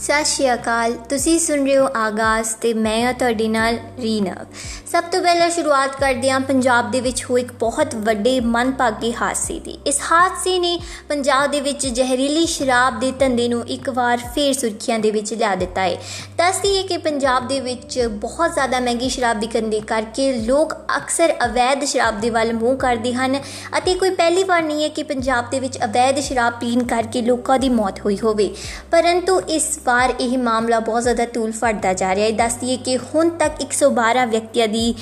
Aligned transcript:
ਸਤਿ 0.00 0.24
ਸ਼੍ਰੀ 0.24 0.52
ਅਕਾਲ। 0.52 0.92
ਤੁਸੀਂ 1.08 1.38
ਸੁਣ 1.38 1.64
ਰਹੇ 1.66 1.76
ਹੋ 1.78 1.88
ਆਗਾਜ਼ 1.96 2.54
ਤੇ 2.60 2.72
ਮੈਂ 2.74 3.00
ਹਾਂ 3.02 3.12
ਤੁਹਾਡੇ 3.12 3.48
ਨਾਲ 3.48 3.78
ਰੀਨਵ 4.00 4.44
ਸਭ 4.90 5.04
ਤੋਂ 5.12 5.20
ਪਹਿਲਾਂ 5.22 5.48
ਸ਼ੁਰੂਆਤ 5.50 5.96
ਕਰਦੇ 5.96 6.30
ਹਾਂ 6.30 6.38
ਪੰਜਾਬ 6.40 6.90
ਦੇ 6.90 7.00
ਵਿੱਚ 7.00 7.24
ਹੋਈ 7.24 7.40
ਇੱਕ 7.40 7.52
ਬਹੁਤ 7.60 7.94
ਵੱਡੇ 7.96 8.38
ਮਨਪਾਗੀ 8.46 9.12
ਹਾਦਸੇ 9.12 9.58
ਦੀ। 9.64 9.76
ਇਸ 9.86 10.00
ਹਾਦਸੇ 10.02 10.58
ਨੇ 10.58 10.78
ਪੰਜਾਬ 11.08 11.50
ਦੇ 11.50 11.60
ਵਿੱਚ 11.60 11.86
ਜ਼ਹਿਰੀਲੀ 11.88 12.46
ਸ਼ਰਾਬ 12.46 12.98
ਦੇ 13.00 13.10
ਧੰਦੇ 13.18 13.48
ਨੂੰ 13.48 13.62
ਇੱਕ 13.68 13.90
ਵਾਰ 13.90 14.18
ਫੇਰ 14.34 14.52
ਸੁਰਖੀਆਂ 14.52 14.98
ਦੇ 14.98 15.10
ਵਿੱਚ 15.10 15.32
ਲਿਆ 15.34 15.54
ਦਿੱਤਾ 15.54 15.82
ਹੈ। 15.82 15.98
ਦੱਸਦੀ 16.38 16.76
ਹੈ 16.76 16.82
ਕਿ 16.82 16.96
ਪੰਜਾਬ 16.98 17.46
ਦੇ 17.48 17.60
ਵਿੱਚ 17.60 17.98
ਬਹੁਤ 18.16 18.54
ਜ਼ਿਆਦਾ 18.54 18.80
ਮਹਿੰਗੀ 18.80 19.08
ਸ਼ਰਾਬ 19.08 19.40
ਵਿਕਣ 19.40 19.68
ਦੇ 19.70 19.80
ਕਰਕੇ 19.86 20.32
ਲੋਕ 20.38 20.74
ਅਕਸਰ 20.96 21.34
ਅਵੈਧ 21.44 21.84
ਸ਼ਰਾਬ 21.84 22.20
ਦੇ 22.20 22.30
ਵੱਲ 22.30 22.52
ਮੂੰਹ 22.52 22.76
ਕਰਦੇ 22.78 23.14
ਹਨ 23.14 23.38
ਅਤੇ 23.78 23.94
ਕੋਈ 23.94 24.10
ਪਹਿਲੀ 24.12 24.44
ਵਾਰ 24.44 24.62
ਨਹੀਂ 24.62 24.82
ਹੈ 24.84 24.88
ਕਿ 24.88 25.02
ਪੰਜਾਬ 25.02 25.50
ਦੇ 25.50 25.60
ਵਿੱਚ 25.60 25.78
ਅਵੈਧ 25.84 26.20
ਸ਼ਰਾਬ 26.20 26.58
ਪੀਣ 26.60 26.84
ਕਰਕੇ 26.86 27.22
ਲੋਕਾਂ 27.22 27.58
ਦੀ 27.58 27.68
ਮੌਤ 27.68 28.00
ਹੋਈ 28.04 28.18
ਹੋਵੇ। 28.24 28.50
ਪਰੰਤੂ 28.90 29.40
ਇਸ 29.50 29.68
ਵਾਰ 29.90 30.14
ਇਹ 30.20 30.36
ਮਾਮਲਾ 30.38 30.80
ਬਹੁਤ 30.80 31.02
ਜ਼ਿਆਦਾ 31.02 31.24
ਤੂਲ 31.32 31.52
ਫੜਦਾ 31.52 31.92
ਜਾ 31.94 32.14
ਰਿਹਾ 32.14 32.26
ਹੈ। 32.26 32.32
ਦੱਸਦੀ 32.36 32.70
ਹੈ 32.70 32.76
ਕਿ 32.84 32.96
ਹੁਣ 33.06 33.30
ਤੱਕ 33.38 33.60
112 33.62 34.26
ਵਿਅਕਤੀਆਂ 34.26 34.68
ਦੀ 34.68 34.94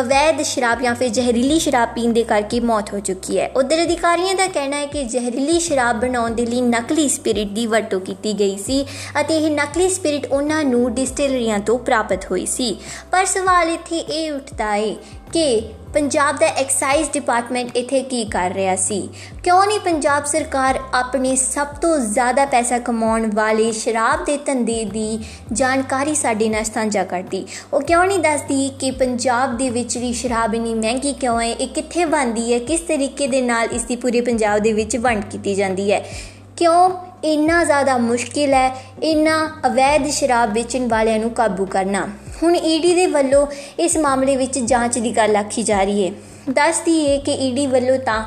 ਅਵੈਧ 0.00 0.40
ਸ਼ਰਾਬ 0.42 0.80
ਜਾਂ 0.82 0.94
ਫਿਰ 0.94 1.08
ਜ਼ਹਿਰੀਲੀ 1.08 1.58
ਸ਼ਰਾਬ 1.58 1.88
ਪੀਣ 1.88 2.12
ਦੇ 2.12 2.22
ਕਰਕੇ 2.24 2.58
ਮੌਤ 2.60 2.92
ਹੋ 2.94 2.98
ਚੁੱਕੀ 3.00 3.38
ਹੈ। 3.38 3.46
ਉਧਰ 3.56 3.82
ਅਧਿਕਾਰੀਆਂ 3.82 4.34
ਦਾ 4.34 4.46
ਕਹਿਣਾ 4.46 4.76
ਹੈ 4.76 4.86
ਕਿ 4.86 5.04
ਜ਼ਹਿਰੀਲੀ 5.04 5.58
ਸ਼ਰਾਬ 5.60 6.00
ਬਣਾਉਣ 6.00 6.34
ਦੇ 6.34 6.46
ਲਈ 6.46 6.60
ਨਕਲੀ 6.60 7.08
ਸਪਿਰਿਟ 7.08 7.48
ਦੀ 7.48 7.66
ਵਰਤੋਂ 7.66 8.00
ਕੀਤੀ 8.00 8.32
ਗਈ 8.38 8.56
ਸੀ 8.56 8.84
ਅਤੇ 9.20 9.38
ਇਹ 9.38 9.50
ਨਕਲੀ 9.50 9.88
ਸਪਿਰਿਟ 9.88 10.26
ਉਹਨਾਂ 10.26 10.62
ਨੂੰ 10.64 10.92
ਡਿਸਟਿਲਰੀਆਂ 10.94 11.58
ਤੋਂ 11.58 11.78
ਪ੍ਰਾਪਤ 11.78 12.30
ਹੋਈ 12.30 12.46
ਸੀ। 12.46 12.76
ਪਰ 13.12 13.24
ਸਵਾਲ 13.24 13.68
ਇੱਥੇ 13.68 13.98
ਇਹ 13.98 14.32
ਉੱਠਦਾ 14.32 14.74
ਹੈ 14.74 14.94
ਕਿ 15.32 15.60
ਪੰਜਾਬ 15.94 16.36
ਦਾ 16.38 16.46
ਐਕਸਾਈਜ਼ 16.46 17.10
ਡਿਪਾਰਟਮੈਂਟ 17.10 17.76
ਇੱਥੇ 17.76 18.02
ਕੀ 18.02 18.24
ਕਰ 18.24 18.50
ਰਿਹਾ 18.50 18.76
ਸੀ? 18.76 19.08
ਕਿਉਂ 19.44 19.66
ਨਹੀਂ 19.66 19.80
ਪੰਜਾਬ 19.80 20.24
ਸਰਕਾਰ 20.24 20.78
ਆਪਣੇ 20.94 21.36
ਸਭ 21.36 21.66
ਤੋਂ 21.66 21.98
ਜ਼ਿਆਦਾ 21.98 22.44
ਪੈਸਾ 22.46 22.78
ਕਮਾਉਣ 22.78 23.30
ਵਾਲੇ 23.34 23.72
ਸ਼ਰਾਬ 23.72 24.24
ਦੇ 24.24 24.36
ਧੰਦੇ 24.36 24.84
ਦੀ 24.84 25.18
ਜਾਣਕਾਰੀ 25.52 26.14
ਸਾਡੇ 26.14 26.48
ਨਾਲ 26.48 26.64
ਸਾਂਝਾ 26.64 27.04
ਕਰਦੀ? 27.04 27.46
ਉਹ 27.72 27.80
ਕਿਉਂ 27.80 28.04
ਨਹੀਂ 28.04 28.18
ਦੱਸਦੀ 28.18 28.70
ਕਿ 28.80 28.90
ਪੰਜਾਬ 28.90 29.56
ਦੇ 29.56 29.70
ਵਿੱਚ 29.70 29.98
ਵੀ 29.98 30.12
ਸ਼ਰਾਬ 30.12 30.54
ਇਨੀ 30.54 30.74
ਮਹਿੰਗੀ 30.74 31.12
ਕਿਉਂ 31.12 31.40
ਹੈ? 31.40 31.52
ਇਹ 31.52 31.68
ਕਿੱਥੇ 31.68 32.04
ਬਣਦੀ 32.04 32.52
ਹੈ? 32.52 32.58
ਕਿਸ 32.58 32.80
ਤਰੀਕੇ 32.80 33.26
ਦੇ 33.26 33.42
ਨਾਲ 33.42 33.68
ਇਸ 33.72 33.82
ਦੀ 33.82 33.96
ਪੂਰੇ 33.96 34.20
ਪੰਜਾਬ 34.20 34.58
ਦੇ 34.58 34.72
ਵਿੱਚ 34.72 34.96
ਵੰਡ 34.96 35.24
ਕੀਤੀ 35.24 35.54
ਜਾਂਦੀ 35.54 35.92
ਹੈ? 35.92 36.04
ਕਿਉਂ 36.56 36.90
ਇੰਨਾ 37.24 37.64
ਜ਼ਿਆਦਾ 37.64 37.96
ਮੁਸ਼ਕਿਲ 37.98 38.54
ਹੈ 38.54 38.76
ਇੰਨਾ 39.02 39.50
ਅਵੈਧ 39.66 40.06
ਸ਼ਰਾਬ 40.10 40.52
ਵੇਚਣ 40.52 40.88
ਵਾਲਿਆਂ 40.88 41.18
ਨੂੰ 41.18 41.30
ਕਾਬੂ 41.30 41.66
ਕਰਨਾ? 41.66 42.08
ਹੁਣ 42.42 42.56
ਈਡੀ 42.56 42.94
ਦੇ 42.94 43.06
ਵੱਲੋਂ 43.06 43.46
ਇਸ 43.78 43.96
ਮਾਮਲੇ 43.96 44.36
ਵਿੱਚ 44.36 44.58
ਜਾਂਚ 44.58 44.98
ਦੀ 44.98 45.16
ਗੱਲ 45.16 45.36
ਆਖੀ 45.36 45.62
ਜਾ 45.62 45.82
ਰਹੀ 45.82 46.06
ਹੈ। 46.06 46.12
ਦੱਸਦੀ 46.50 47.08
ਹੈ 47.08 47.18
ਕਿ 47.18 47.32
ਈਡੀ 47.46 47.66
ਵੱਲੋਂ 47.66 47.98
ਤਾਂ 47.98 48.22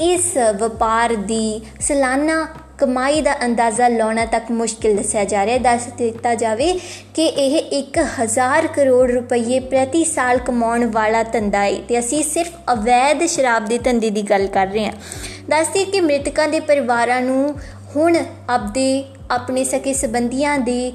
ਇਸ 0.00 0.36
ਵਪਾਰ 0.60 1.14
ਦੀ 1.16 1.60
ਸਾਲਾਨਾ 1.80 2.46
ਕਮਾਈ 2.78 3.20
ਦਾ 3.20 3.32
ਅੰਦਾਜ਼ਾ 3.44 3.88
ਲਾਉਣਾ 3.88 4.24
ਤੱਕ 4.24 4.50
ਮੁਸ਼ਕਿਲ 4.50 4.96
ਦੱਸਿਆ 4.96 5.24
ਜਾ 5.24 5.44
ਰਿਹਾ 5.46 5.54
ਹੈ। 5.54 5.62
ਦੱਸ 5.62 5.86
ਦਿੱਤਾ 5.98 6.34
ਜਾਵੇ 6.34 6.72
ਕਿ 7.14 7.26
ਇਹ 7.26 7.56
1000 7.72 8.66
ਕਰੋੜ 8.66 9.10
ਰੁਪਏ 9.10 9.60
ਪ੍ਰਤੀ 9.60 10.04
ਸਾਲ 10.04 10.38
ਕਮਾਉਣ 10.38 10.84
ਵਾਲਾ 10.90 11.22
ਧੰਦਾ 11.22 11.62
ਹੈ 11.64 11.72
ਤੇ 11.88 11.98
ਅਸੀਂ 11.98 12.22
ਸਿਰਫ 12.24 12.72
ਅਵੈਧ 12.72 13.26
ਸ਼ਰਾਬ 13.26 13.64
ਦੇ 13.64 13.78
ਧੰਦੇ 13.78 14.10
ਦੀ 14.10 14.22
ਗੱਲ 14.22 14.46
ਕਰ 14.46 14.66
ਰਹੇ 14.66 14.84
ਹਾਂ। 14.86 14.92
ਦੱਸਦੀ 15.50 15.84
ਕਿ 15.84 16.00
ਮ੍ਰਿਤਕਾਂ 16.00 16.48
ਦੇ 16.48 16.60
ਪਰਿਵਾਰਾਂ 16.60 17.20
ਨੂੰ 17.20 17.54
ਹੁਣ 17.96 18.16
ਆਪਦੇ, 18.48 19.04
ਆਪਣੇ 19.30 19.64
ਸਕੇ 19.64 19.92
ਸਬੰਧੀਆਂ 19.94 20.58
ਦੇ 20.58 20.92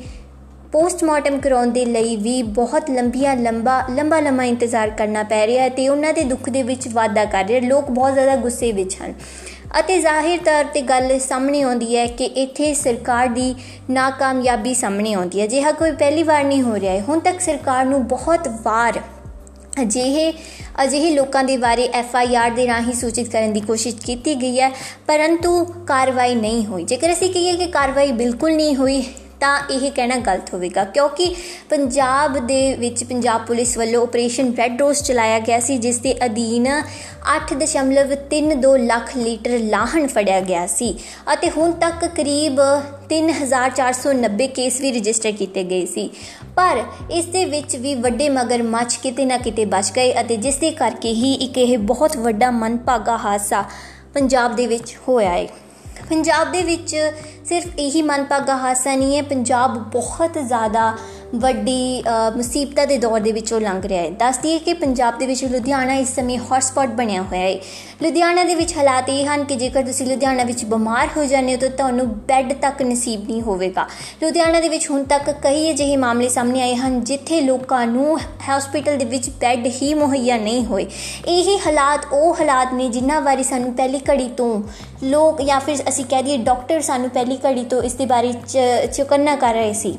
ਪੋਸਟਮਾਰਟਮ 0.71 1.39
ਕਰਾਉਣ 1.39 1.67
ਦੇ 1.67 1.85
ਲਈ 1.85 2.15
ਵੀ 2.15 2.43
ਬਹੁਤ 2.43 2.89
ਲੰਬੀਆਂ, 2.89 3.35
ਲੰਬਾ 3.35 3.83
ਲੰਬਾ, 3.95 4.19
ਲੰਮਾ 4.19 4.43
ਇੰਤਜ਼ਾਰ 4.43 4.89
ਕਰਨਾ 4.89 5.23
ਪੈ 5.23 5.47
ਰਿਹਾ 5.47 5.63
ਹੈ 5.63 5.69
ਤੇ 5.69 5.87
ਉਹਨਾਂ 5.89 6.13
ਦੇ 6.13 6.23
ਦੁੱਖ 6.23 6.49
ਦੇ 6.49 6.63
ਵਿੱਚ 6.63 6.87
ਵਾਧਾ 6.87 7.25
ਕਰ 7.25 7.45
ਰਹੇ 7.45 7.59
ਲੋਕ 7.61 7.91
ਬਹੁਤ 7.91 8.13
ਜ਼ਿਆਦਾ 8.13 8.35
ਗੁੱਸੇ 8.35 8.71
ਵਿੱਚ 8.71 8.95
ਹਨ। 9.01 9.13
ਅਤੇ 9.79 9.99
ਜ਼ਾਹਿਰ 9.99 10.39
ਤੌਰ 10.39 10.63
ਤੇ 10.63 10.81
ਗੱਲ 10.81 11.19
ਸਾਹਮਣੇ 11.19 11.61
ਆਉਂਦੀ 11.61 11.95
ਹੈ 11.97 12.05
ਕਿ 12.07 12.23
ਇੱਥੇ 12.23 12.73
ਸਰਕਾਰ 12.73 13.27
ਦੀ 13.27 13.55
ਨਾਕਾਮਯਾਬੀ 13.89 14.73
ਸਾਹਮਣੇ 14.73 15.13
ਆਉਂਦੀ 15.13 15.41
ਹੈ। 15.41 15.47
ਜਿਹਾ 15.47 15.71
ਕੋਈ 15.71 15.91
ਪਹਿਲੀ 15.91 16.23
ਵਾਰ 16.23 16.43
ਨਹੀਂ 16.43 16.61
ਹੋ 16.61 16.79
ਰਿਹਾ 16.79 16.93
ਹੈ। 16.93 17.01
ਹੁਣ 17.01 17.19
ਤੱਕ 17.19 17.41
ਸਰਕਾਰ 17.41 17.85
ਨੂੰ 17.85 18.07
ਬਹੁਤ 18.07 18.47
ਵਾਰ 18.63 18.99
ਅਜਿਹੇ 19.81 20.31
ਅਜਿਹੇ 20.83 21.09
ਲੋਕਾਂ 21.09 21.43
ਦੇ 21.43 21.57
ਬਾਰੇ 21.57 21.87
ਐਫ 21.93 22.15
ਆਈ 22.15 22.35
ਆਰ 22.35 22.51
ਦੇ 22.51 22.67
ਰਾਹੀਂ 22.67 22.93
ਸੂਚਿਤ 22.93 23.29
ਕਰਨ 23.29 23.53
ਦੀ 23.53 23.59
ਕੋਸ਼ਿਸ਼ 23.59 23.95
ਕੀਤੀ 23.95 24.35
ਗਈ 24.35 24.59
ਹੈ, 24.59 24.69
ਪਰੰਤੂ 25.07 25.63
ਕਾਰਵਾਈ 25.87 26.35
ਨਹੀਂ 26.35 26.65
ਹੋਈ। 26.65 26.83
ਜੇਕਰ 26.83 27.11
ਅਸੀਂ 27.11 27.29
ਕਹੀਏ 27.29 27.55
ਕਿ 27.57 27.65
ਕਾਰਵਾਈ 27.65 28.11
ਬਿਲਕੁਲ 28.11 28.55
ਨਹੀਂ 28.55 28.75
ਹੋਈ 28.75 29.03
ਤਾਂ 29.41 29.57
ਇਹ 29.71 29.91
ਕਹਿਣਾ 29.91 30.15
ਗਲਤ 30.17 30.53
ਹੋਵੇਗਾ। 30.53 30.83
ਕਿਉਂਕਿ 30.85 31.25
ਪੰਜਾਬ 31.69 32.37
ਦੇ 32.47 32.59
ਵਿੱਚ 32.75 33.03
ਪੰਜਾਬ 33.03 33.45
ਪੁਲਿਸ 33.45 33.77
ਵੱਲੋਂ 33.77 34.01
ਆਪਰੇਸ਼ਨ 34.03 34.53
ਰੈੱਡ 34.57 34.81
ਰੋਜ਼ 34.81 35.03
ਚਲਾਇਆ 35.03 35.39
ਗਿਆ 35.39 35.59
ਸੀ, 35.59 35.77
ਜਿਸ 35.77 35.97
ਦੇ 35.99 36.15
ਅਧੀਨ 36.25 36.67
8.32 37.29 38.77
ਲੱਖ 38.77 39.15
ਲੀਟਰ 39.17 39.57
ਲਾਹਣ 39.59 40.07
ਫੜਿਆ 40.07 40.39
ਗਿਆ 40.41 40.65
ਸੀ 40.67 40.93
ਅਤੇ 41.33 41.49
ਹੁਣ 41.49 41.71
ਤੱਕ 41.81 42.05
ਕਰੀਬ 42.15 42.61
3490 43.09 44.47
ਕੇਸ 44.55 44.79
ਵੀ 44.81 44.91
ਰਜਿਸਟਰ 44.91 45.31
ਕੀਤੇ 45.31 45.63
ਗਏ 45.63 45.85
ਸੀ। 45.85 46.09
ਪਰ 46.55 46.83
ਇਸ 47.11 47.25
ਦੇ 47.27 47.43
ਵਿੱਚ 47.45 47.75
ਵੀ 47.77 47.95
ਵੱਡੇ 47.97 48.29
ਮਗਰ 48.29 48.63
ਮੱਛ 48.65 48.97
ਕਿਤੇ 48.97 49.25
ਨਾ 49.25 49.37
ਕਿਤੇ 49.37 49.65
ਬਚ 49.65 49.91
ਗਏ 49.91 50.13
ਅਤੇ 50.21 50.37
ਜਿਸ 50.37 50.55
ਦੇ 50.57 50.71
ਕਰਕੇ 50.73 51.13
ਹੀ 51.13 51.33
ਇੱਕ 51.45 51.57
ਇਹ 51.57 51.77
ਬਹੁਤ 51.89 52.17
ਵੱਡਾ 52.17 52.51
ਮਨਪਾਗਾ 52.53 53.17
ਹਾਦਸਾ 53.17 53.63
ਪੰਜਾਬ 54.13 54.55
ਦੇ 54.55 54.67
ਵਿੱਚ 54.67 54.95
ਹੋਇਆ 55.07 55.29
ਹੈ 55.29 55.47
ਪੰਜਾਬ 56.11 56.51
ਦੇ 56.51 56.61
ਵਿੱਚ 56.63 56.95
ਸਿਰਫ 57.45 57.79
ਇਹੀ 57.79 58.01
ਮਨਪਾਗਾ 58.01 58.55
ਹਾਸਾ 58.57 58.95
ਨਹੀਂ 58.95 59.15
ਹੈ 59.17 59.21
ਪੰਜਾਬ 59.23 59.77
ਬਹੁਤ 59.91 60.37
ਜ਼ਿਆਦਾ 60.37 60.93
ਵੱਡੀ 61.35 62.03
ਮੁਸੀਬਤਾਂ 62.35 62.85
ਦੇ 62.87 62.97
ਦੌਰ 62.97 63.19
ਦੇ 63.19 63.31
ਵਿੱਚੋਂ 63.31 63.59
ਲੰਘ 63.61 63.81
ਰਿਹਾ 63.83 64.01
ਹੈ। 64.01 64.09
ਦੱਸਦੀ 64.19 64.53
ਹੈ 64.53 64.57
ਕਿ 64.59 64.73
ਪੰਜਾਬ 64.73 65.17
ਦੇ 65.17 65.25
ਵਿੱਚ 65.25 65.43
ਲੁਧਿਆਣਾ 65.45 65.93
ਇਸ 65.95 66.15
ਸਮੇਂ 66.15 66.37
ਹੌਟਸਪੌਟ 66.39 66.89
ਬਣਿਆ 66.95 67.21
ਹੋਇਆ 67.21 67.41
ਹੈ। 67.41 67.59
ਲੁਧਿਆਣਾ 68.03 68.43
ਦੇ 68.43 68.55
ਵਿੱਚ 68.55 68.75
ਹਾਲਾਤ 68.77 69.09
ਇਹ 69.09 69.25
ਹਨ 69.27 69.43
ਕਿ 69.43 69.55
ਜੇਕਰ 69.55 69.83
ਤੁਸੀਂ 69.83 70.07
ਲੁਧਿਆਣਾ 70.07 70.43
ਵਿੱਚ 70.43 70.63
ਬਿਮਾਰ 70.65 71.09
ਹੋ 71.17 71.23
ਜਾਂਦੇ 71.25 71.53
ਹੋ 71.53 71.59
ਤਾਂ 71.59 71.69
ਤੁਹਾਨੂੰ 71.69 72.07
ਬੈੱਡ 72.27 72.53
ਤੱਕ 72.61 72.81
ਨਸੀਬ 72.81 73.29
ਨਹੀਂ 73.29 73.41
ਹੋਵੇਗਾ। 73.41 73.87
ਲੁਧਿਆਣਾ 74.23 74.59
ਦੇ 74.61 74.69
ਵਿੱਚ 74.69 74.89
ਹੁਣ 74.89 75.03
ਤੱਕ 75.03 75.29
ਕਈ 75.43 75.71
ਅਜਿਹੇ 75.71 75.95
ਮਾਮਲੇ 75.97 76.29
ਸਾਹਮਣੇ 76.29 76.61
ਆਏ 76.61 76.75
ਹਨ 76.75 77.03
ਜਿੱਥੇ 77.03 77.41
ਲੋਕਾਂ 77.41 77.85
ਨੂੰ 77.87 78.17
ਹਸਪੀਟਲ 78.49 78.97
ਦੇ 78.97 79.05
ਵਿੱਚ 79.05 79.29
ਬੈੱਡ 79.41 79.67
ਹੀ 79.81 79.93
ਮੁਹੱਈਆ 79.93 80.37
ਨਹੀਂ 80.37 80.65
ਹੋਏ। 80.65 80.85
ਇਹੀ 81.27 81.57
ਹਾਲਾਤ 81.67 82.13
ਉਹ 82.13 82.35
ਹਾਲਾਤ 82.39 82.73
ਨੇ 82.73 82.89
ਜਿਨ੍ਹਾਂ 82.89 83.21
ਬਾਰੇ 83.21 83.43
ਸਾਨੂੰ 83.43 83.73
ਪਹਿਲੀ 83.73 83.99
ਘੜੀ 84.09 84.29
ਤੋਂ 84.37 84.61
ਲੋਕ 85.03 85.41
ਜਾਂ 85.41 85.59
ਫਿਰ 85.59 85.83
ਅਸੀਂ 85.89 86.05
ਕਹਿ 86.05 86.23
ਦਈਏ 86.23 86.37
ਡਾਕਟਰ 86.37 86.81
ਸਾਨੂੰ 86.81 87.09
ਪਹਿਲੀ 87.09 87.37
ਘੜੀ 87.45 87.63
ਤੋਂ 87.65 87.83
ਇਸ 87.83 87.93
ਦੇ 87.93 88.05
ਬਾਰੇ 88.05 88.33
ਚੁਕੰਨਾ 88.93 89.35
ਕਰ 89.35 89.53
ਰਹੇ 89.53 89.73
ਸੀ। 89.73 89.97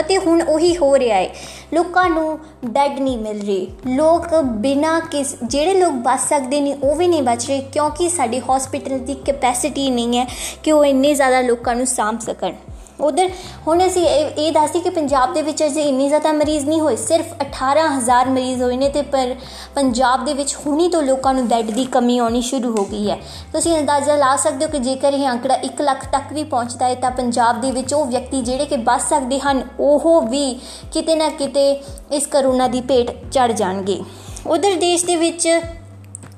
ਅਤੇ 0.00 0.18
ਹੁਣ 0.18 0.42
ਉਹੀ 0.42 0.76
ਹੋ 0.76 0.98
ਰਿਹਾ 0.98 1.16
ਹੈ। 1.16 1.28
ਲੋਕਾਂ 1.74 2.08
ਨੂੰ 2.10 2.38
ਬੈੱਡ 2.64 2.98
ਨਹੀਂ 2.98 3.18
ਮਿਲ 3.18 3.40
ਰਹੇ। 3.40 3.66
ਲੋਕ 3.86 4.34
ਬਿਨਾ 4.42 4.98
ਕਿਸ, 5.00 5.34
ਜਿਹੜੇ 5.44 5.74
ਲੋਕ 5.74 5.92
ਬਚ 5.92 6.20
ਸਕਦੇ 6.28 6.60
ਨੇ, 6.60 6.76
ਉਹ 6.82 6.94
ਵੀ 6.96 7.08
ਨਹੀਂ 7.08 7.22
ਬਚ 7.22 7.46
ਰਹੇ 7.46 7.60
ਕਿਉਂਕਿ 7.72 8.08
ਸਾਡੀ 8.08 8.40
ਹਸਪੀਟਲ 8.40 8.98
ਦੀ 8.98 9.14
ਕੈਪੈਸਿਟੀ 9.14 9.90
ਨਹੀਂ 9.90 10.18
ਹੈ 10.18 10.26
ਕਿ 10.62 10.72
ਉਹ 10.72 10.84
ਇੰਨੇ 10.84 11.14
ਜ਼ਿਆਦਾ 11.14 11.40
ਲੋਕਾਂ 11.40 11.74
ਨੂੰ 11.74 11.86
ਸਾਂਭ 11.86 12.20
ਸਕਣ। 12.20 12.52
ਉਧਰ 13.00 13.30
ਹੁਣ 13.66 13.86
ਅਸੀਂ 13.86 14.04
ਇਹ 14.06 14.52
ਦੱਸੀ 14.52 14.80
ਕਿ 14.80 14.90
ਪੰਜਾਬ 14.90 15.32
ਦੇ 15.34 15.42
ਵਿੱਚ 15.42 15.62
ਅਜੇ 15.64 15.82
ਇੰਨੀ 15.82 16.08
ਜ਼ਿਆਦਾ 16.08 16.32
ਮਰੀਜ਼ 16.32 16.66
ਨਹੀਂ 16.66 16.80
ਹੋਏ, 16.80 16.96
ਸਿਰਫ 16.96 17.32
18000 17.40 18.28
ਮਰੀਜ਼ 18.28 18.62
ਹੋਏ 18.62 18.76
ਨੇ 18.76 18.88
ਤੇ 18.88 19.02
ਪਰ 19.04 19.34
ਪੰਜਾਬ 19.74 20.24
ਦੇ 20.24 20.34
ਵਿੱਚ 20.34 20.54
ਹੁਣੀ 20.56 20.88
ਤੋਂ 20.88 21.02
ਲੋਕਾਂ 21.02 21.34
ਨੂੰ 21.34 21.46
ਬੈੱਡ 21.48 21.70
ਦੀ 21.70 21.84
ਕਮੀ 21.84 22.18
ਆਉਣੀ 22.18 22.42
ਸ਼ੁਰੂ 22.42 22.74
ਹੋ 22.76 22.84
ਗਈ 22.84 23.10
ਹੈ। 23.10 23.18
ਤੁਸੀਂ 23.52 23.76
ਅੰਦਾਜ਼ਾ 23.78 24.16
ਲਾ 24.16 24.34
ਸਕਦੇ 24.36 24.64
ਹੋ 24.64 24.70
ਕਿ 24.70 24.78
ਜੇਕਰ 24.78 25.12
ਇਹ 25.12 25.28
ਅੰਕੜਾ 25.28 25.58
1 25.64 25.82
ਲੱਖ 25.82 26.04
ਤੱਕ 26.12 26.32
ਵੀ 26.32 26.44
ਪਹੁੰਚਦਾ 26.44 26.86
ਹੈ 26.86 26.94
ਤਾਂ 26.94 27.10
ਪੰਜਾਬ 27.10 27.60
ਦੇ 27.60 27.70
ਵਿੱਚ 27.70 27.94
ਉਹ 27.94 28.04
ਵਿਅਕਤੀ 28.06 28.40
ਜਿਹੜੇ 28.40 28.64
ਕਿ 28.64 28.76
ਬਚ 28.78 29.02
ਸਕਦੇ 29.02 29.38
ਹਨ, 29.38 29.62
ਉਹ 29.80 30.20
ਵੀ 30.22 30.58
ਕਿਤੇ 30.92 31.14
ਨਾ 31.14 31.28
ਕਿਤੇ 31.28 31.70
ਇਸ 32.12 32.26
ਕਰੋਨਾ 32.26 32.68
ਦੀ 32.68 32.80
ਭੇਟ 32.80 33.10
ਚੜ 33.30 33.50
ਜਾਣਗੇ। 33.52 34.00
ਉਧਰ 34.46 34.74
ਦੇਸ਼ 34.76 35.04
ਦੇ 35.06 35.16
ਵਿੱਚ 35.16 35.48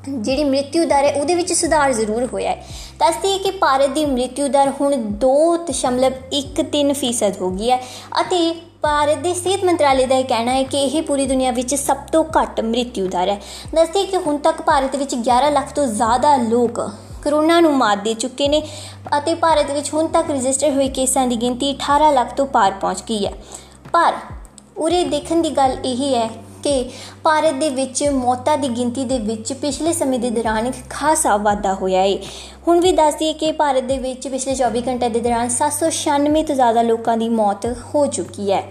ਜਿਹੜੀ 0.08 0.44
ਮ੍ਰਿਤਿੂ 0.44 0.84
ਦਰ 0.84 1.04
ਹੈ, 1.04 1.12
ਉਹਦੇ 1.12 1.34
ਵਿੱਚ 1.34 1.52
ਸੁਧਾਰ 1.52 1.92
ਜ਼ਰੂਰ 1.92 2.26
ਹੋਇਆ 2.32 2.50
ਹੈ। 2.50 2.64
ਦੱਸਦੀ 2.98 3.32
ਹੈ 3.32 3.38
ਕਿ 3.38 3.50
ਭਾਰਤ 3.50 3.90
ਦੀ 3.90 4.06
ਮ੍ਰਿਤਿੂ 4.06 4.48
ਦਰ 4.48 4.72
ਹੁਣ 4.80 4.94
2.13% 5.24 7.40
ਹੋ 7.40 7.50
ਗਈ 7.50 7.70
ਹੈ 7.70 7.82
ਅਤੇ 8.20 8.54
ਭਾਰਤ 8.82 9.18
ਦੇ 9.18 9.34
ਸਿਹਤ 9.34 9.64
ਮੰਤਰਾਲੇ 9.64 10.06
ਦਾ 10.06 10.16
ਇਹ 10.16 10.24
ਕਹਿਣਾ 10.24 10.52
ਹੈ 10.52 10.62
ਕਿ 10.62 10.78
ਇਹ 10.78 11.02
ਪੂਰੀ 11.02 11.26
ਦੁਨੀਆ 11.26 11.50
ਵਿੱਚ 11.50 11.74
ਸਭ 11.74 11.96
ਤੋਂ 12.12 12.24
ਘੱਟ 12.36 12.60
ਮ੍ਰਿਤਿੂ 12.60 13.06
ਦਰ 13.06 13.28
ਹੈ। 13.28 13.40
ਦੱਸਦੀ 13.74 14.00
ਹੈ 14.00 14.04
ਕਿ 14.04 14.16
ਹੁਣ 14.16 14.38
ਤੱਕ 14.38 14.62
ਭਾਰਤ 14.62 14.96
ਵਿੱਚ 14.96 15.14
11 15.14 15.52
ਲੱਖ 15.52 15.72
ਤੋਂ 15.72 15.86
ਜ਼ਿਆਦਾ 15.86 16.36
ਲੋਕ 16.36 16.90
ਕਰੋਨਾ 17.22 17.60
ਨੂੰ 17.60 17.76
ਮਾਤ 17.76 17.98
ਦੇ 17.98 18.14
ਚੁੱਕੇ 18.14 18.48
ਨੇ 18.48 18.62
ਅਤੇ 19.18 19.34
ਭਾਰਤ 19.34 19.70
ਵਿੱਚ 19.70 19.94
ਹੁਣ 19.94 20.08
ਤੱਕ 20.08 20.30
ਰਜਿਸਟਰ 20.30 20.70
ਹੋਏ 20.70 20.88
ਕੇਸਾਂ 20.88 21.26
ਦੀ 21.26 21.36
ਗਿਣਤੀ 21.36 21.74
18 21.74 22.14
ਲੱਖ 22.14 22.34
ਤੋਂ 22.34 22.46
ਪਾਰ 22.46 22.74
ਪਹੁੰਚ 22.80 23.04
ਗਈ 23.08 23.26
ਹੈ। 23.26 23.32
ਪਰ 23.92 24.12
ਉਰੇ 24.76 25.04
ਦੇਖਣ 25.04 25.42
ਦੀ 25.42 25.50
ਗੱਲ 25.50 25.76
ਇਹ 25.84 26.14
ਹੈ 26.14 26.30
ਕਿ 26.66 26.90
ਭਾਰਤ 27.22 27.54
ਦੇ 27.54 27.68
ਵਿੱਚ 27.70 28.02
ਮੌਤਾਂ 28.04 28.58
ਦੀ 28.58 28.68
ਗਿਣਤੀ 28.68 29.04
ਦੇ 29.04 29.18
ਵਿੱਚ 29.18 29.52
ਪਿਛਲੇ 29.52 29.92
ਸਮੇਂ 29.92 30.18
ਦੇ 30.18 30.30
ਦੌਰਾਨ 30.30 30.66
ਇੱਕ 30.66 30.76
ਖਾਸਾ 30.90 31.36
ਵਾਧਾ 31.36 31.74
ਹੋਇਆ 31.74 32.02
ਹੈ 32.02 32.16
ਹੁਣ 32.68 32.80
ਵੀ 32.80 32.92
ਦੱਸਦੀ 32.92 33.28
ਹੈ 33.28 33.32
ਕਿ 33.32 33.52
ਭਾਰਤ 33.52 33.84
ਦੇ 33.84 33.98
ਵਿੱਚ 33.98 34.28
ਪਿਛਲੇ 34.28 34.54
24 34.54 34.82
ਘੰਟੇ 34.88 35.08
ਦੇ 35.08 35.20
ਦੌਰਾਨ 35.20 35.50
796 35.50 36.42
ਤੋਂ 36.42 36.54
ਜ਼ਿਆਦਾ 36.54 36.82
ਲੋਕਾਂ 36.82 37.16
ਦੀ 37.16 37.28
ਮੌਤ 37.28 37.66
ਹੋ 37.94 38.06
ਚੁੱਕੀ 38.06 38.52
ਹੈ। 38.52 38.62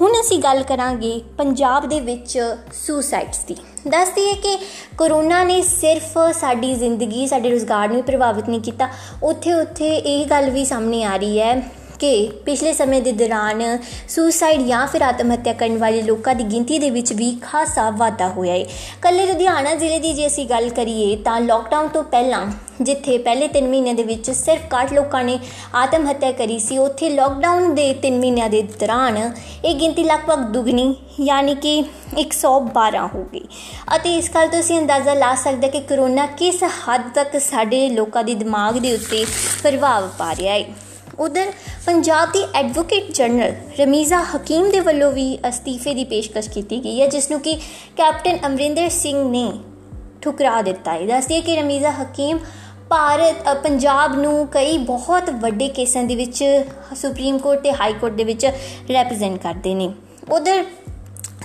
ਹੁਣ 0.00 0.12
ਅਸੀਂ 0.20 0.38
ਗੱਲ 0.38 0.62
ਕਰਾਂਗੇ 0.62 1.20
ਪੰਜਾਬ 1.38 1.86
ਦੇ 1.88 2.00
ਵਿੱਚ 2.00 2.34
ਸੁਸਾਈਡਸ 2.86 3.38
ਦੀ। 3.38 3.56
ਦੱਸਦੀ 3.88 4.26
ਹੈ 4.28 4.34
ਕਿ 4.34 4.56
ਕਰੋਨਾ 4.98 5.42
ਨੇ 5.44 5.60
ਸਿਰਫ 5.62 6.18
ਸਾਡੀ 6.34 6.74
ਜ਼ਿੰਦਗੀ, 6.74 7.26
ਸਾਡੇ 7.26 7.50
ਰੋਜ਼ਗਾਰ 7.50 7.88
ਨੂੰ 7.88 8.02
ਪ੍ਰਭਾਵਿਤ 8.02 8.48
ਨਹੀਂ 8.48 8.60
ਕੀਤਾ। 8.60 8.88
ਉੱਥੇ 9.22 9.52
ਉੱਥੇ 9.52 9.88
ਇਹ 9.96 10.26
ਗੱਲ 10.26 10.50
ਵੀ 10.50 10.64
ਸਾਹਮਣੇ 10.64 11.04
ਆ 11.04 11.16
ਰਹੀ 11.16 11.40
ਹੈ 11.40 11.70
ਕਿ 11.98 12.28
ਪਿਛਲੇ 12.44 12.72
ਸਮੇਂ 12.72 13.00
ਦੇ 13.02 13.12
ਦੌਰਾਨ 13.12 13.62
ਸੁਸਾਈਡ 14.08 14.62
ਜਾਂ 14.62 14.86
ਫਿਰ 14.86 15.02
ਆਤਮ 15.02 15.32
ਹੱਤਿਆ 15.32 15.52
ਕਰਨ 15.52 15.78
ਵਾਲੇ 15.78 16.02
ਲੋਕਾਂ 16.02 16.34
ਦੀ 16.34 16.44
ਗਿਣਤੀ 16.44 16.78
ਦੇ 16.78 16.90
ਵਿੱਚ 16.90 17.12
ਵੀ 17.12 17.30
ਖਾਸਾ 17.42 17.88
ਵਾਧਾ 17.90 18.28
ਹੋਇਆ 18.28 18.54
ਹੈ। 18.54 18.64
ਕੱਲੇ 19.02 19.26
ਲੁਧਿਆਣਾ 19.26 19.74
ਜ਼ਿਲ੍ਹੇ 19.74 19.98
ਦੀ 19.98 20.12
ਜੇ 20.14 20.26
ਅਸੀਂ 20.26 20.46
ਗੱਲ 20.46 20.68
ਕਰੀਏ 20.70 21.16
ਤਾਂ 21.16 21.40
ਲੋਕਡਾਊਨ 21.40 21.88
ਤੋਂ 21.88 22.02
ਪਹਿਲਾਂ, 22.04 22.46
ਜਿੱਥੇ 22.82 23.18
ਪਹਿਲੇ 23.18 23.48
3 23.48 23.68
ਮਹੀਨਿਆਂ 23.68 23.94
ਦੇ 23.94 24.02
ਵਿੱਚ 24.02 24.30
ਸਿਰਫ 24.30 24.68
60 24.70 24.92
ਲੋਕਾਂ 24.94 25.22
ਨੇ 25.24 25.38
ਆਤਮ 25.74 26.08
ਹੱਤਿਆ 26.10 26.32
ਕਰੀ 26.32 26.58
ਸੀ, 26.58 26.78
ਉੱਥੇ 26.78 27.10
ਲੋਕਡਾਊਨ 27.10 27.74
ਦੇ 27.74 27.92
3 28.02 28.18
ਮਹੀਨਿਆਂ 28.18 28.48
ਦੇ 28.48 28.62
ਦੌਰਾਨ 28.80 29.18
ਇਹ 29.64 29.74
ਗਿਣਤੀ 29.74 30.04
ਲਗਭਗ 30.04 30.44
ਦੁੱਗਣੀ, 30.52 30.94
ਯਾਨੀ 31.20 31.54
ਕਿ 31.54 31.84
112 32.18 33.06
ਹੋ 33.14 33.24
ਗਈ। 33.34 33.44
ਅਤੇ 33.96 34.16
ਇਸ 34.16 34.30
ਗੱਲ 34.34 34.48
ਤੋਂ 34.48 34.60
ਅਸੀਂ 34.60 34.78
ਅੰਦਾਜ਼ਾ 34.78 35.14
ਲਾ 35.14 35.34
ਸਕਦੇ 35.34 35.68
ਕਿ 35.68 35.80
ਕਰੋਨਾ 35.80 36.26
ਕਿਸ 36.26 36.62
ਹੱਦ 36.64 37.08
ਤੱਕ 37.14 37.40
ਸਾਡੇ 37.40 37.88
ਲੋਕਾਂ 37.88 38.24
ਦੇ 38.24 38.34
ਦਿਮਾਗ 38.34 38.78
ਦੇ 38.78 38.94
ਉੱਤੇ 38.94 39.24
ਪ੍ਰਭਾਵ 39.62 40.08
ਪਾ 40.18 40.34
ਰਿਹਾ 40.34 40.54
ਹੈ। 40.54 40.64
ਉਧਰ 41.18 41.50
ਪੰਜਾਬ 41.86 42.32
ਦੀ 42.32 42.44
ਐਡਵੋਕੇਟ 42.54 43.10
ਜਨਰਲ 43.12 43.54
ਰਮੀਜ਼ਾ 43.80 44.22
ਹਕੀਮ 44.36 44.70
ਦੇ 44.70 44.80
ਵੱਲੋਂ 44.80 45.10
ਵੀ 45.12 45.38
ਅਸਤੀਫੇ 45.48 45.94
ਦੀ 45.94 46.04
ਪੇਸ਼ਕਸ਼ 46.04 46.48
ਕੀਤੀ 46.50 46.78
ਗਈ 46.84 47.00
ਹੈ, 47.00 47.06
ਜਿਸ 47.06 47.30
ਨੂੰ 47.30 47.40
ਕਿ 47.40 47.54
ਕੈਪਟਨ 47.96 48.38
ਅਮਰਿੰਦਰ 48.46 48.88
ਸਿੰਘ 48.88 49.28
ਨੇ 49.30 49.52
ਠੁਕਰਾ 50.22 50.60
ਦਿੱਤਾ 50.62 50.92
ਹੈ। 50.92 51.06
ਦੱਸਦੀ 51.06 51.40
ਕਿ 51.40 51.56
ਰਮੀਜ਼ਾ 51.56 51.90
ਹਕੀਮ 52.02 52.38
ਭਾਰਤ 52.90 53.62
ਪੰਜਾਬ 53.62 54.18
ਨੂੰ 54.20 54.46
ਕਈ 54.46 54.78
ਬਹੁਤ 54.78 55.30
ਵੱਡੇ 55.30 55.68
ਕੇਸਾਂ 55.68 56.04
ਦੇ 56.04 56.14
ਵਿੱਚ 56.14 56.44
ਸੁਪਰੀਮ 56.96 57.38
ਕੋਰਟ 57.38 57.60
ਤੇ 57.60 57.72
ਹਾਈ 57.72 57.92
ਕੋਰਟ 57.92 58.12
ਦੇ 58.12 58.24
ਵਿੱਚ 58.24 58.44
ਰਿਪਰੈਜ਼ੈਂਟ 58.44 59.42
ਕਰਦੇ 59.42 59.74
ਨੇ। 59.74 59.92
ਉਧਰ 60.30 60.64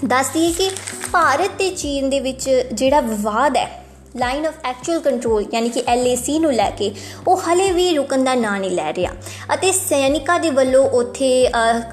ਦੱਸਦੀ 0.06 0.46
ਹੈ 0.46 0.52
ਕਿ 0.52 0.70
ਭਾਰਤ 1.12 1.52
ਤੇ 1.58 1.70
ਚੀਨ 1.70 2.10
ਦੇ 2.10 2.20
ਵਿੱਚ 2.20 2.50
ਜਿਹੜਾ 2.74 3.00
ਵਿਵਾਦ 3.02 3.58
ਹੈ 3.58 3.83
ਲਾਈਨ 4.16 4.46
ਆਫ 4.46 4.54
ਐਕਚੁਅਲ 4.66 5.00
ਕੰਟਰੋਲ 5.00 5.46
ਯਾਨੀ 5.54 5.70
ਕਿ 5.70 5.84
ਐਲਏਸੀ 5.88 6.38
ਨੂੰ 6.40 6.52
ਲੈ 6.54 6.70
ਕੇ, 6.70 6.92
ਉਹ 7.28 7.42
ਹਲੇ 7.42 7.72
ਵੀ 7.72 7.96
ਰੁਕਣ 7.96 8.24
ਦਾ 8.24 8.36
ਨਾਂ 8.36 8.60
ਨਹੀਂ 8.60 8.72
ਲੈ 8.72 8.92
ਰਿਹਾ। 8.94 9.12
ਅਤੇ 9.54 9.72
ਸੈਨਿਕਾਂ 9.72 10.40
ਦੇ 10.40 10.50
ਵੱਲੋਂ 10.52 10.84
ਉੱਥੇ 10.92 11.32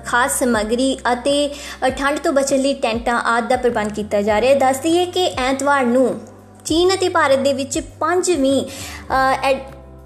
ਖਾਸ 0.07 0.39
ਸਮਗਰੀ 0.39 0.97
ਅਤੇ 1.13 1.49
ਠੰਡ 1.99 2.19
ਤੋਂ 2.19 2.33
ਬਚਣ 2.33 2.59
ਲਈ 2.59 2.75
ਟੈਂਟਾਂ 2.83 3.21
ਆਦਿ 3.27 3.49
ਦਾ 3.49 3.57
ਪ੍ਰਬੰਧ 3.57 3.93
ਕੀਤਾ 3.93 4.23
ਜਾ 4.23 4.41
ਰਿਹਾ 4.41 4.53
ਹੈ। 4.53 4.59
ਦੱਸਦੀ 4.59 4.97
ਹੈ 4.99 5.05
ਕਿ 5.07 5.27
ਐਤਵਾਰ 5.41 5.85
ਨੂੰ 5.87 6.09
ਚੀਨ 6.65 6.95
ਅਤੇ 6.95 7.09
ਭਾਰਤ 7.09 7.39
ਦੇ 7.39 7.53
ਵਿੱਚ 7.53 7.79
ਪੰਜਵੀਂ 8.01 8.63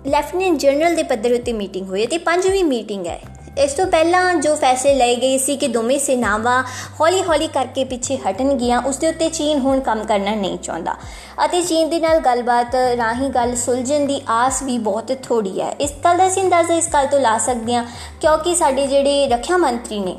ਲੈਫਟੀਨੈਂਟ 0.07 0.59
ਜਨਰਲ 0.61 0.95
ਦੇ 0.95 1.03
ਪੱਧਰ 1.03 1.33
ਉੱਤੇ 1.33 1.53
ਮੀਟਿੰਗ 1.53 1.89
ਹੋਈ 1.89 2.07
ਤੇ 2.07 2.19
ਪੰਜਵੀਂ 2.21 2.65
ਮੀਟਿੰਗ 2.65 3.07
ਹੈ। 3.07 3.21
ਇਸ 3.59 3.73
ਤੋਂ 3.73 3.87
ਪਹਿਲਾਂ 3.87 4.35
ਜੋ 4.35 4.55
ਫੈਸਲੇ 4.57 4.95
ਲਏ 4.95 5.17
ਗਏ 5.17 5.37
ਸੀ 5.39 5.57
ਕਿ 5.57 5.69
ਦੋਵੇਂ 5.69 5.99
ਸੈਨਾਵਾਂ 5.99 6.63
ਹੌਲੀ-ਹੌਲੀ 7.01 7.47
ਕਰਕੇ 7.47 7.85
ਪਿੱਛੇ 7.85 8.17
ਹਟਣਗੀਆਂ 8.17 8.81
ਉਸ 8.83 8.97
ਦੇ 8.97 9.09
ਉੱਤੇ 9.09 9.29
ਚੀਨ 9.29 9.59
ਹੁਣ 9.59 9.81
ਕੰਮ 9.81 10.05
ਕਰਨਾ 10.05 10.35
ਨਹੀਂ 10.35 10.59
ਚਾਹੁੰਦਾ। 10.59 10.95
ਅਤੇ 11.45 11.63
ਚੀਨ 11.63 11.89
ਦੇ 11.89 12.01
ਨਾਲ 12.01 12.19
ਗੱਲਬਾਤ 12.19 12.75
ਰਾਹੀਂ 12.97 13.31
ਗੱਲ 13.31 13.57
ਸੁਲਝਣ 13.57 14.07
ਦੀ 14.07 14.21
ਆਸ 14.29 14.63
ਵੀ 14.63 14.79
ਬਹੁਤ 14.79 15.13
ਥੋੜੀ 15.23 15.61
ਹੈ। 15.61 15.71
ਇਸ 15.81 15.93
ਗੱਲ 16.05 16.17
ਦਾ 16.17 16.27
ਅਸੀਂ 16.27 16.43
ਅੰਦਾਜ਼ਾ 16.43 16.75
ਇਸ 16.75 16.89
ਗੱਲ 16.89 17.07
ਤੋਂ 17.07 17.21
ਲਾ 17.21 17.39
ਸਕਦੇ 17.39 17.75
ਹਾਂ 17.75 17.85
ਕਿਉਂਕਿ 18.21 18.55
ਸਾਡੇ 18.55 18.87
ਜਿਹੜੇ 18.87 19.27
ਰੱਖਿਆ 19.29 19.57
ਮੰਤਰੀ 19.57 20.01
ਨੇ 20.01 20.17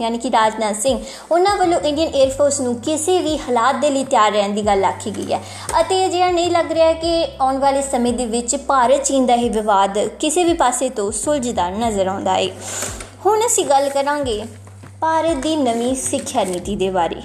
ਯਾਨੀ 0.00 0.18
ਕਿ 0.18 0.30
ਰਾਜਨਾਥ 0.30 0.76
ਸਿੰਘ, 0.76 0.98
ਉਹਨਾਂ 1.32 1.56
ਵੱਲੋਂ 1.56 1.80
ਇੰਡੀਅਨ 1.80 2.08
에ਅਰ 2.08 2.30
ਫੋਰਸ 2.30 2.60
ਨੂੰ 2.60 2.74
ਕਿਸੇ 2.76 3.18
ਵੀ 3.18 3.36
ਹਾਲਾਤ 3.38 3.76
ਦੇ 3.76 3.90
ਲਈ 3.90 4.04
ਤਿਆਰ 4.04 4.32
ਰਹਿਣ 4.32 4.54
ਦੀ 4.54 4.62
ਗੱਲ 4.62 4.84
ਆਖੀ 4.84 5.10
ਗਈ 5.10 5.32
ਹੈ। 5.32 5.40
ਅਤੇ 5.80 6.02
ਇਹ 6.04 6.10
ਜਿਹੜਾ 6.10 6.30
ਨਹੀਂ 6.30 6.50
ਲੱਗ 6.50 6.72
ਰਿਹਾ 6.72 6.92
ਕਿ 6.92 7.26
ਆਉਣ 7.40 7.58
ਵਾਲੇ 7.58 7.82
ਸਮੇਂ 7.82 8.12
ਦੇ 8.12 8.26
ਵਿੱਚ 8.26 8.56
ਭਾਰਤ, 8.56 9.04
ਚੀਨ 9.04 9.26
ਦਾ 9.26 9.34
ਇਹ 9.34 9.50
ਵਿਵਾਦ 9.50 9.98
ਕਿਸੇ 10.20 10.44
ਵੀ 10.44 10.52
ਪਾਸੇ 10.54 10.88
ਤੋਂ 10.88 11.10
ਸੁਲਝਦਾ 11.12 11.70
ਨਜ਼ਰ 11.70 12.06
ਆਉਂਦਾ 12.06 12.34
ਹੈ 12.34 12.48
ਹੁਣ 13.26 13.46
ਅਸੀਂ 13.46 13.64
ਗੱਲ 13.64 13.88
ਕਰਾਂਗੇ 13.88 14.42
ਭਾਰਤ 15.00 15.36
ਦੀ 15.36 15.56
ਨਵੀਂ 15.56 15.94
ਸਿੱਖਿਆ 15.94 16.44
ਨੀਤੀ 16.44 16.76
ਦੇ 16.76 16.90
ਬਾਰੇ। 16.90 17.22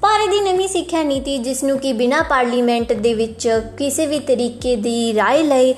ਭਾਰਤ 0.00 0.30
ਦੀ 0.30 0.40
ਨਵੀਂ 0.40 0.68
ਸਿੱਖਿਆ 0.68 1.02
ਨੀਤੀ 1.02 1.36
ਜਿਸ 1.38 1.62
ਨੂੰ 1.64 1.78
ਕਿ 1.78 1.92
ਬਿਨਾ 1.92 2.22
ਪਾਰਲੀਮੈਂਟ 2.22 2.92
ਦੇ 2.92 3.14
ਵਿੱਚ 3.14 3.48
ਕਿਸੇ 3.78 4.06
ਵੀ 4.06 4.18
ਤਰੀਕੇ 4.18 4.74
ਦੀ 4.76 5.12
رائے 5.12 5.42
ਲਈ 5.42 5.74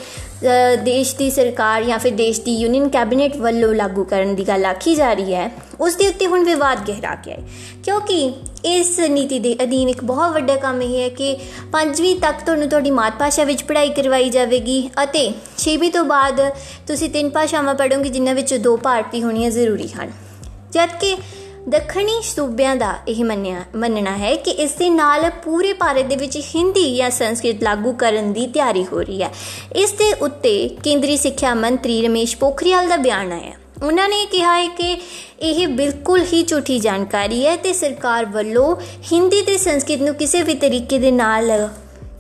ਦੇਸ਼ 0.85 1.15
ਦੀ 1.17 1.31
ਸਰਕਾਰ 1.31 1.85
ਜਾਂ 1.85 1.99
ਫਿਰ 1.99 2.13
ਦੇਸ਼ 2.13 2.41
ਦੀ 2.41 2.55
ਯੂਨੀਅਨ 2.57 2.89
ਕੈਬਨਿਟ 2.89 3.37
ਵੱਲੋਂ 3.37 3.73
ਲਾਗੂ 3.75 4.05
ਕਰਨ 4.05 4.35
ਦੀ 4.35 4.47
ਗੱਲ 4.49 4.67
ਆਖੀ 4.67 4.95
ਜਾ 4.95 5.13
ਰਹੀ 5.13 5.35
ਹੈ, 5.35 5.51
ਉਸ 5.81 5.95
ਦੇ 5.95 6.09
ਉੱਤੇ 6.09 6.27
ਹੁਣ 6.27 6.45
ਵਿਵਾਦ 6.45 6.87
ਗਹਿਰਾ 6.89 7.15
ਗਿਆ 7.27 7.35
ਹੈ। 7.35 7.43
ਕਿਉਂਕਿ 7.85 8.33
ਇਸ 8.65 8.99
ਨੀਤੀ 9.01 9.39
ਦੇ 9.39 9.57
ਅਧੀਨ 9.63 9.89
ਇੱਕ 9.89 10.05
ਬਹੁਤ 10.05 10.33
ਵੱਡਾ 10.33 10.57
ਕੰਮ 10.57 10.83
ਇਹ 10.83 11.03
ਹੈ 11.03 11.09
ਕਿ 11.09 11.37
ਪੰਜਵੀਂ 11.73 12.15
ਤੱਕ 12.17 12.41
ਤੁਹਾਨੂੰ 12.47 12.69
ਤੁਹਾਡੀ 12.69 12.91
ਮਾਤ 12.91 13.19
ਭਾਸ਼ਾ 13.19 13.45
ਵਿੱਚ 13.45 13.63
ਪੜ੍ਹਾਈ 13.63 13.91
ਕਰਵਾਈ 13.91 14.31
ਜਾਵੇਗੀ 14.31 14.91
ਅਤੇ 15.03 15.31
ਛੇਵੀਂ 15.59 15.91
ਤੋਂ 15.93 16.05
ਬਾਅਦ 16.05 16.41
ਤੁਸੀਂ 16.87 17.11
ਤਿੰਨ 17.11 17.31
ਭਾਸ਼ਾਵਾਂ 17.31 17.75
ਪੜ੍ਹੋਗੇ, 17.75 18.09
ਜਿਨ੍ਹਾਂ 18.09 18.35
ਵਿੱਚ 18.35 18.55
ਦੋ 18.55 18.77
ਭਾਰਤੀ 18.77 19.23
ਹੋਣੀਆਂ 19.23 19.51
ਜ਼ਰੂਰੀ 19.51 19.89
ਹਨ। 19.89 20.13
ਜਦਕਿ 20.73 21.17
ਦੱਖਣੀ 21.67 22.13
ਸੂਬਿਆਂ 22.23 22.77
ਦਾ 22.77 22.95
ਇਹ 23.09 23.25
ਮੰਨਿਆ, 23.25 23.63
ਮੰਨਣਾ 23.77 24.17
ਹੈ 24.17 24.35
ਕਿ 24.35 24.51
ਇਸ 24.51 24.73
ਦੇ 24.73 24.91
ਨਾਲ 24.91 25.31
ਪੂਰੇ 25.45 25.73
ਭਾਰਤ 25.73 26.05
ਦੇ 26.05 26.17
ਵਿੱਚ 26.17 26.37
ਹਿੰਦੀ 26.55 26.97
ਜਾਂ 26.97 27.11
ਸੰਸਕ੍ਰਿਤ 27.11 27.63
ਲਾਗੂ 27.63 27.93
ਕਰਨ 27.93 28.33
ਦੀ 28.33 28.47
ਤਿਆਰੀ 28.47 28.85
ਹੋ 28.93 29.01
ਰਹੀ 29.01 29.23
ਹੈ। 29.23 29.31
ਇਸ 29.77 29.93
ਦੇ 29.93 30.13
ਉੱਤੇ 30.13 30.69
ਕੇਂਦਰੀ 30.85 31.17
ਸਿੱਖਿਆ 31.17 31.55
ਮੰਤਰੀ 31.55 32.03
ਰਮੇਸ਼ 32.07 32.37
ਪੋਖਰੀਵਾਲ 32.37 32.89
ਦਾ 32.89 32.97
ਬਿਆਨ 32.97 33.33
ਆਇਆ। 33.33 33.53
ਉਹਨਾਂ 33.87 34.09
ਨੇ 34.09 34.27
ਕਿਹਾ 34.27 34.59
ਹੈ 34.59 34.69
ਕਿ 34.69 35.01
ਇਹ 35.41 35.67
ਬਿਲਕੁਲ 35.69 36.25
ਹੀ 36.33 36.43
ਝੂਠੀ 36.43 36.79
ਜਾਣਕਾਰੀ 36.79 37.47
ਹੈ 37.47 37.57
ਤੇ 37.57 37.73
ਸਰਕਾਰ 37.73 38.27
ਵੱਲੋਂ 38.27 38.77
ਹਿੰਦੀ 39.13 39.43
ਤੇ 39.43 39.59
ਸੰਸਕ੍ਰਿਤ 39.59 40.01
ਨੂੰ 40.01 40.15
ਕਿਸੇ 40.15 40.43
ਵੀ 40.43 40.55
ਤਰੀਕੇ 40.55 40.99
ਦੇ 40.99 41.11
ਨਾਲ 41.11 41.69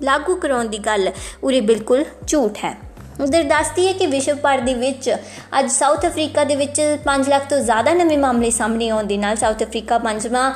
ਲਾਗੂ 0.02 0.36
ਕਰਾਉਣ 0.36 0.68
ਦੀ 0.68 0.78
ਗੱਲ 0.78 1.10
ਉਰੇ 1.44 1.60
ਬਿਲਕੁਲ 1.60 2.04
ਝੂਠ 2.26 2.58
ਹੈ। 2.64 2.87
ਉਧਰ 3.20 3.42
ਦੱਸਦੀ 3.42 3.86
ਹੈ 3.86 3.92
ਕਿ 3.92 4.06
ਵਿਸ਼ਵ 4.06 4.36
ਭਰ 4.36 4.60
ਦੇ 4.60 4.74
ਵਿੱਚ 4.74 5.10
ਅੱਜ 5.58 5.70
ਸਾਊਥ 5.70 6.06
ਅਫਰੀਕਾ 6.06 6.44
ਦੇ 6.44 6.56
ਵਿੱਚ 6.56 6.80
5 7.04 7.28
ਲੱਖ 7.28 7.48
ਤੋਂ 7.50 7.58
ਜ਼ਿਆਦਾ 7.60 7.94
ਨਵੇਂ 7.94 8.18
ਮਾਮਲੇ 8.18 8.50
ਸਾਹਮਣੇ 8.50 8.88
ਆਉਣ 8.88 9.04
ਦੇ 9.04 9.16
ਨਾਲ 9.16 9.36
ਸਾਊਥ 9.36 9.62
ਅਫਰੀਕਾ 9.62 9.98
ਪੰਜਵਾਂ 9.98 10.52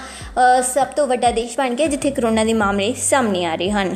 ਸਭ 0.65 0.93
ਤੋਂ 0.97 1.07
ਵੱਡਾ 1.07 1.31
ਦੇਸ਼ 1.31 1.57
ਬਣ 1.59 1.75
ਗਿਆ 1.75 1.87
ਜਿੱਥੇ 1.87 2.11
ਕਰੋਨਾ 2.11 2.45
ਦੇ 2.45 2.53
ਮਾਮਲੇ 2.55 2.93
ਸਾਹਮਣੇ 3.03 3.45
ਆ 3.45 3.55
ਰਹੇ 3.55 3.71
ਹਨ। 3.71 3.95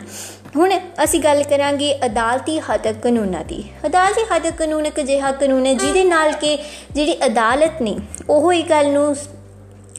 ਹੁਣ 0.56 0.72
ਅਸੀਂ 1.04 1.20
ਗੱਲ 1.20 1.42
ਕਰਾਂਗੇ 1.42 1.94
ਅਦਾਲਤੀ 2.06 2.58
ਹੱਦ 2.60 2.92
ਕਾਨੂੰਨਾਂ 3.02 3.44
ਦੀ। 3.44 3.62
ਅਦਾਲਤੀ 3.86 4.22
ਹੱਦ 4.32 4.50
ਕਾਨੂੰਨ 4.50 4.86
ਇੱਕ 4.86 5.00
ਜਿਹਾ 5.02 5.32
ਕਾਨੂੰਨ 5.32 5.66
ਹੈ 5.66 5.74
ਜਿਹਦੇ 5.74 6.04
ਨਾਲ 6.04 6.32
ਕਿ 6.32 6.56
ਜਿਹੜੀ 6.92 7.16
ਅਦਾਲਤ 7.26 7.82
ਨੇ, 7.82 7.96
ਉਹ 8.28 8.52
ਇਹ 8.52 8.64
ਗੱਲ 8.64 8.92
ਨੂੰ 8.92 9.16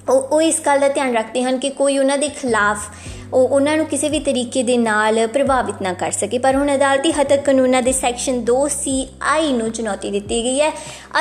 ਉਹ 0.09 0.41
ਇਸ 0.41 0.59
ਗੱਲ 0.65 0.79
ਦਾ 0.79 0.87
ਧਿਆਨ 0.87 1.13
ਰੱਖਦੇ 1.15 1.43
ਹਨ 1.43 1.57
ਕਿ 1.59 1.69
ਕੋਈ 1.69 1.97
ਉਹਨਾਂ 1.97 2.17
ਦੇ 2.17 2.27
ਖਿਲਾਫ 2.31 2.89
ਉਹ 3.33 3.47
ਉਹਨਾਂ 3.47 3.75
ਨੂੰ 3.77 3.85
ਕਿਸੇ 3.85 4.09
ਵੀ 4.09 4.19
ਤਰੀਕੇ 4.19 4.63
ਦੇ 4.63 4.77
ਨਾਲ 4.77 5.25
ਪ੍ਰਭਾਵਿਤ 5.27 5.81
ਨਾ 5.81 5.93
ਕਰ 5.93 6.11
ਸਕੇ। 6.11 6.37
ਪਰ 6.37 6.55
ਹੁਣ 6.55 6.73
ਅਦਾਲਤੀ 6.75 7.11
ਹੱਤਕ 7.11 7.41
ਕਾਨੂੰਨਾਂ 7.41 7.81
ਦੇ 7.81 7.91
ਸੈਕਸ਼ਨ 7.91 8.43
2 8.45 8.67
ਸੀ 8.71 9.07
ਆਈ 9.23 9.51
ਨੂੰ 9.53 9.71
ਚੁਣੌਤੀ 9.71 10.11
ਦਿੱਤੀ 10.11 10.43
ਗਈ 10.43 10.59
ਹੈ 10.61 10.69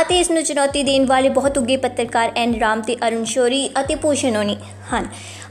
ਅਤੇ 0.00 0.18
ਇਸ 0.20 0.30
ਨੂੰ 0.30 0.42
ਚੁਣੌਤੀ 0.42 0.82
ਦੇਣ 0.82 1.06
ਵਾਲੇ 1.06 1.28
ਬਹੁਤ 1.30 1.58
ਉੱਗੇ 1.58 1.76
ਪੱਤਰਕਾਰ 1.76 2.32
ਐਨ 2.36 2.54
ਰਾਮ 2.60 2.82
ਤੇ 2.82 2.96
ਅਰੁਣ 3.08 3.24
ਸ਼ੋਰੀ 3.24 3.68
ਅਤੇ 3.80 3.94
ਪੂਸ਼ਨ 3.96 4.36
ਹੋਣੀ 4.36 4.56
ਹਨ। 4.92 5.08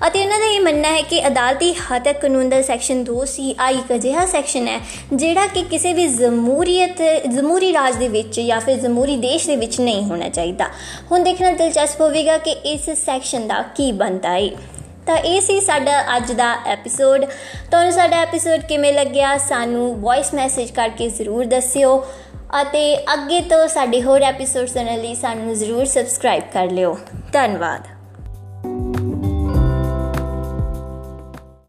ਅਤੇ 0.07 0.19
ਇਹਨਾਂ 0.19 0.39
ਦਾ 0.39 0.45
ਇਹ 0.45 0.59
ਮੰਨਣਾ 0.61 0.87
ਹੈ 0.87 1.01
ਕਿ 1.01 1.25
ਅਦਾਲਤੀ 1.27 1.73
ਹੱਤਕ 1.73 2.19
ਕਾਨੂੰਨ 2.21 2.49
ਦਾ 2.49 2.61
ਸੈਕਸ਼ਨ 2.61 3.03
2 3.03 3.23
ਸੀ 3.25 3.55
ਆਈ 3.59 3.75
ਇੱਕ 3.75 3.93
ਅਜਿਹਾ 3.95 4.25
ਸੈਕਸ਼ਨ 4.25 4.67
ਹੈ 4.67 4.79
ਜਿਹੜਾ 5.13 5.45
ਕਿ 5.47 5.61
ਕਿਸੇ 5.61 5.93
ਵੀ 5.93 6.07
ਜਮਹੂਰੀਅਤ 6.07 7.01
ਜਮਹੂਰੀ 7.27 7.73
ਰਾਜ 7.73 7.95
ਦੇ 7.95 8.07
ਵਿੱਚ 8.07 8.39
ਜਾਂ 8.39 8.59
ਫਿਰ 8.59 8.77
ਜਮਹੂਰੀ 8.77 9.17
ਦੇਸ਼ 9.17 9.47
ਦੇ 9.47 9.55
ਵਿੱਚ 9.55 9.79
ਨਹੀਂ 9.81 10.03
ਹੋਣਾ 10.03 10.29
ਚਾਹੀਦਾ। 10.29 10.67
ਹੁਣ 11.11 11.23
ਦੇਖਣਾ 11.23 11.51
ਦਿਲਚਸਪ 11.53 12.01
ਹੋਵੇਗਾ 12.01 12.37
ਕਿ 12.37 12.51
ਇਸ 12.65 12.89
ਸੈਕਸ਼ਨ 13.05 13.47
ਦਾ 13.47 13.61
ਕੀ 13.75 13.91
ਬਣਦਾ 13.91 14.29
ਹੈ 14.29 14.49
ਤਾਂ 15.07 15.17
ਇਹ 15.17 15.41
ਸੀ 15.41 15.59
ਸਾਡਾ 15.61 16.17
ਅੱਜ 16.17 16.31
ਦਾ 16.31 16.55
ਐਪੀਸੋਡ 16.65 17.25
ਤੁਹਾਨੂੰ 17.71 17.91
ਸਾਡਾ 17.91 18.21
ਐਪੀਸੋਡ 18.21 18.61
ਕਿਵੇਂ 18.61 18.93
ਲੱਗਿਆ 18.93 19.37
ਸਾਨੂੰ 19.37 20.01
ਵੌਇਸ 20.01 20.33
ਮੈਸੇਜ 20.33 20.71
ਕਰਕੇ 20.71 21.09
ਜ਼ਰੂਰ 21.09 21.45
ਦੱਸਿਓ 21.45 21.97
ਅਤੇ 22.61 22.97
ਅੱਗੇ 23.13 23.41
ਤੋਂ 23.41 23.67
ਸਾਡੇ 23.67 24.01
ਹੋਰ 24.01 24.21
ਐਪੀਸੋਡ 24.21 24.67
ਸੁਣਨ 24.67 25.01
ਲਈ 25.01 25.15
ਸਾਨੂੰ 25.15 25.53
ਜ਼ਰੂਰ 25.53 25.85
ਸਬਸਕ੍ਰਾਈਬ 25.85 26.43
ਕਰ 26.53 26.69
ਲਿਓ। 26.71 26.97
ਧੰਨਵਾਦ। 27.33 27.94